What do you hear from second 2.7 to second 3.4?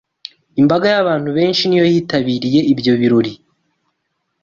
ibyo birori